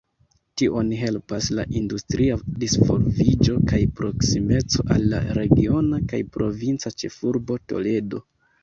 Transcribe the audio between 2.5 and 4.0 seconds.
disvolviĝo kaj